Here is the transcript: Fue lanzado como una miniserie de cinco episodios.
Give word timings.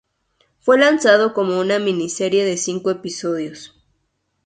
Fue 0.61 0.79
lanzado 0.79 1.31
como 1.31 1.59
una 1.59 1.77
miniserie 1.77 2.43
de 2.43 2.57
cinco 2.57 2.89
episodios. 2.89 3.79